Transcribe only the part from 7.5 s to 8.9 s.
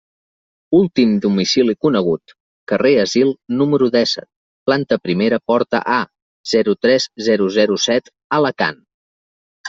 zero set, Alacant.